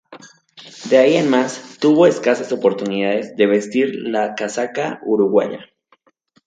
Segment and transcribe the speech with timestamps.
[0.89, 5.59] De ahí en más, tuvo escasas oportunidades de vestir la casaca uruguaya.